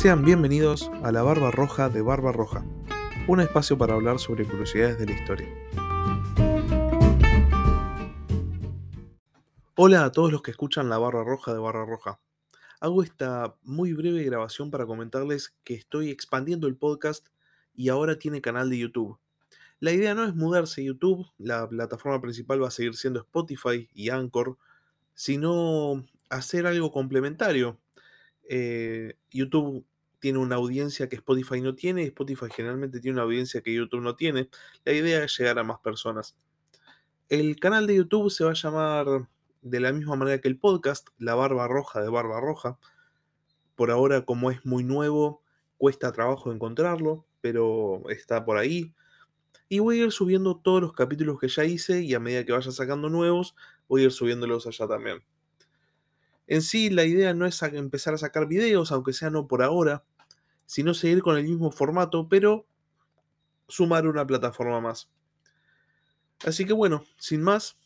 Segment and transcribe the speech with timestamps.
[0.00, 2.64] Sean bienvenidos a La Barba Roja de Barba Roja,
[3.28, 5.46] un espacio para hablar sobre curiosidades de la historia.
[9.76, 12.18] Hola a todos los que escuchan La Barba Roja de Barba Roja.
[12.80, 17.28] Hago esta muy breve grabación para comentarles que estoy expandiendo el podcast
[17.74, 19.18] y ahora tiene canal de YouTube.
[19.80, 23.86] La idea no es mudarse a YouTube, la plataforma principal va a seguir siendo Spotify
[23.92, 24.56] y Anchor,
[25.12, 27.78] sino hacer algo complementario.
[28.48, 29.86] Eh, YouTube
[30.20, 34.02] tiene una audiencia que Spotify no tiene, y Spotify generalmente tiene una audiencia que YouTube
[34.02, 34.48] no tiene.
[34.84, 36.36] La idea es llegar a más personas.
[37.28, 39.28] El canal de YouTube se va a llamar
[39.62, 42.78] de la misma manera que el podcast, La Barba Roja de Barba Roja.
[43.74, 45.42] Por ahora, como es muy nuevo,
[45.78, 48.94] cuesta trabajo encontrarlo, pero está por ahí.
[49.68, 52.52] Y voy a ir subiendo todos los capítulos que ya hice y a medida que
[52.52, 53.54] vaya sacando nuevos,
[53.88, 55.22] voy a ir subiéndolos allá también.
[56.50, 60.02] En sí, la idea no es empezar a sacar videos, aunque sea no por ahora,
[60.66, 62.66] sino seguir con el mismo formato, pero
[63.68, 65.08] sumar una plataforma más.
[66.44, 67.78] Así que bueno, sin más,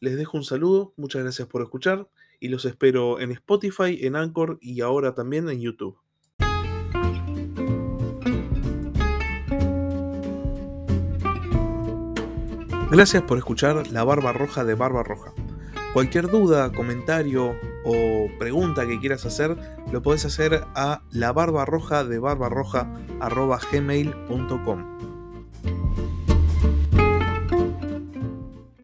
[0.00, 2.08] les dejo un saludo, muchas gracias por escuchar
[2.40, 5.96] y los espero en Spotify, en Anchor y ahora también en YouTube.
[12.90, 15.32] Gracias por escuchar La Barba Roja de Barba Roja.
[15.92, 19.56] Cualquier duda, comentario o pregunta que quieras hacer,
[19.90, 24.98] lo podés hacer a la barbarroja de barbarroja.gmail.com.